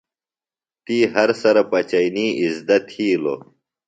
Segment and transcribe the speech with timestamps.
[0.85, 3.41] تی ہر سرہ پچئینی اِزدہ تِھیلوۡ۔